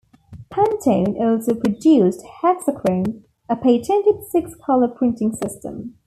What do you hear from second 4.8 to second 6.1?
printing system.